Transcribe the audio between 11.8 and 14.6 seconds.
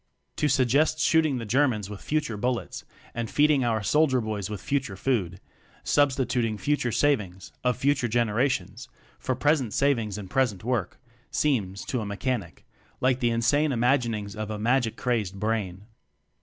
to a Mechanic like the insane imaginings of a